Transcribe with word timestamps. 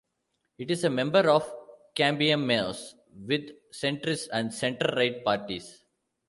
It 0.57 0.71
is 0.71 0.83
a 0.83 0.89
member 0.89 1.29
of 1.29 1.47
Cambiemos 1.95 2.95
with 3.13 3.51
centrist 3.71 4.29
and 4.33 4.51
centre-right 4.51 5.23
parties. 5.23 5.83